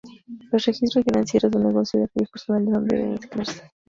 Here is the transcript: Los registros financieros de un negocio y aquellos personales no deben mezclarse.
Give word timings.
Los 0.51 0.65
registros 0.65 1.05
financieros 1.05 1.51
de 1.51 1.59
un 1.59 1.65
negocio 1.67 1.99
y 1.99 2.03
aquellos 2.05 2.31
personales 2.31 2.69
no 2.69 2.81
deben 2.81 3.11
mezclarse. 3.11 3.71